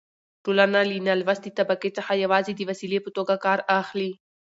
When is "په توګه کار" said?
3.03-3.59